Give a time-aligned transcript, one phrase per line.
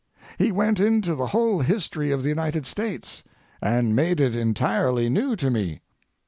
[0.39, 3.23] He went into the whole history of the United States,
[3.61, 5.81] and made it entirely new to me.